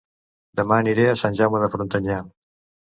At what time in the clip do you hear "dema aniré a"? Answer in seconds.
0.61-1.15